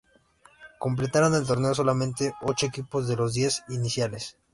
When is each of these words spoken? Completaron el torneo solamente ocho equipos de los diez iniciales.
Completaron 0.79 1.35
el 1.35 1.45
torneo 1.45 1.75
solamente 1.75 2.33
ocho 2.41 2.65
equipos 2.65 3.07
de 3.07 3.15
los 3.17 3.33
diez 3.35 3.61
iniciales. 3.69 4.35